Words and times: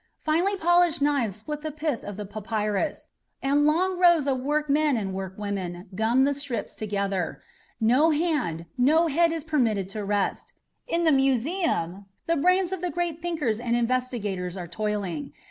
Finely 0.17 0.55
polished 0.55 0.99
knives 0.99 1.35
split 1.35 1.61
the 1.61 1.69
pith 1.69 2.03
of 2.03 2.17
the 2.17 2.25
papyrus, 2.25 3.05
and 3.43 3.67
long 3.67 3.99
rows 3.99 4.25
of 4.25 4.39
workmen 4.39 4.97
and 4.97 5.13
workwomen 5.13 5.89
gum 5.93 6.23
the 6.23 6.33
strips 6.33 6.73
together. 6.73 7.39
No 7.79 8.09
hand, 8.09 8.65
no 8.79 9.05
head 9.09 9.31
is 9.31 9.43
permitted 9.43 9.87
to 9.89 10.03
rest. 10.03 10.53
In 10.87 11.03
the 11.03 11.11
Museum 11.11 12.07
the 12.25 12.35
brains 12.35 12.71
of 12.71 12.81
the 12.81 12.89
great 12.89 13.21
thinkers 13.21 13.59
and 13.59 13.75
investigators 13.75 14.57
are 14.57 14.67
toiling. 14.67 15.33